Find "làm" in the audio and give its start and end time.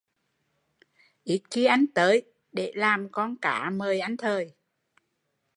2.75-3.07